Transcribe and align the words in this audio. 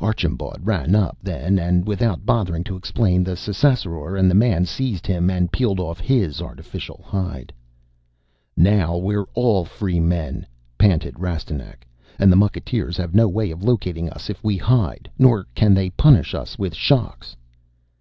Archambaud 0.00 0.60
ran 0.64 0.94
up 0.94 1.18
then 1.24 1.58
and, 1.58 1.84
without 1.88 2.24
bothering 2.24 2.62
to 2.62 2.76
explain, 2.76 3.24
the 3.24 3.34
Ssassaror 3.34 4.16
and 4.16 4.30
the 4.30 4.34
Man 4.36 4.64
seized 4.64 5.08
him 5.08 5.28
and 5.28 5.50
peeled 5.50 5.80
off 5.80 5.98
his 5.98 6.40
artificial 6.40 7.02
hide. 7.04 7.52
"Now 8.56 8.96
we're 8.96 9.26
all 9.34 9.64
free 9.64 9.98
men!" 9.98 10.46
panted 10.78 11.18
Rastignac. 11.18 11.84
"And 12.20 12.30
the 12.30 12.36
mucketeers 12.36 12.96
have 12.96 13.12
no 13.12 13.26
way 13.26 13.50
of 13.50 13.64
locating 13.64 14.08
us 14.08 14.30
if 14.30 14.44
we 14.44 14.56
hide, 14.56 15.10
nor 15.18 15.46
can 15.56 15.74
they 15.74 15.90
punish 15.90 16.32
us 16.32 16.56
with 16.56 16.76
shocks." 16.76 17.34